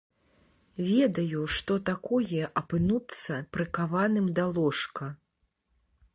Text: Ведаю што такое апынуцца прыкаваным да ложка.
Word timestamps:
Ведаю 0.85 1.43
што 1.57 1.73
такое 1.89 2.41
апынуцца 2.63 3.39
прыкаваным 3.59 4.27
да 4.41 4.49
ложка. 4.59 5.05